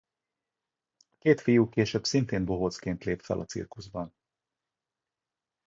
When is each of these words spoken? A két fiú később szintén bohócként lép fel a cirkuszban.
A 1.09 1.15
két 1.19 1.41
fiú 1.41 1.69
később 1.69 2.03
szintén 2.03 2.45
bohócként 2.45 3.03
lép 3.03 3.19
fel 3.21 3.39
a 3.39 3.45
cirkuszban. 3.45 4.15